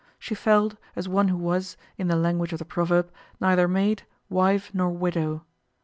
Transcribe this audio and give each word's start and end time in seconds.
She 0.17 0.33
felt, 0.33 0.77
as 0.95 1.07
one 1.07 1.27
who 1.27 1.37
was, 1.37 1.77
in 1.95 2.07
the 2.07 2.15
language 2.15 2.51
of 2.53 2.57
the 2.57 2.65
proverb, 2.65 3.11
neither 3.39 3.67
maid, 3.67 4.01
wife 4.29 4.71
nor 4.73 4.89
widow. 4.89 5.45